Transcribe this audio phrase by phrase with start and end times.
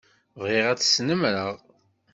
[0.39, 1.51] Bɣiɣ ad tt-snemmreɣ.